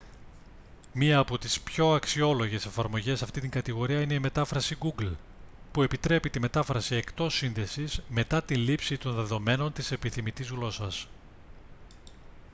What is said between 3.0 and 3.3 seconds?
σε